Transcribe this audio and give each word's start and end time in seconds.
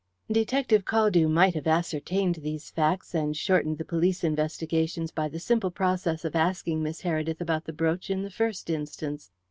Detective 0.31 0.83
Caldew 0.83 1.29
might 1.29 1.53
have 1.53 1.67
ascertained 1.67 2.37
these 2.41 2.71
facts 2.71 3.13
and 3.13 3.37
shortened 3.37 3.77
the 3.77 3.85
police 3.85 4.23
investigations 4.23 5.11
by 5.11 5.27
the 5.29 5.37
simple 5.39 5.69
process 5.69 6.25
of 6.25 6.35
asking 6.35 6.81
Miss 6.81 7.01
Heredith 7.03 7.39
about 7.39 7.65
the 7.65 7.71
brooch 7.73 8.09
in 8.09 8.23
the 8.23 8.31
first 8.31 8.71
instance. 8.71 9.29